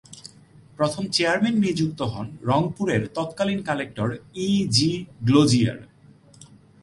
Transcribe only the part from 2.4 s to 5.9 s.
রংপুরের তৎকালীন কালেক্টর ই জি গ্লোজিয়ার।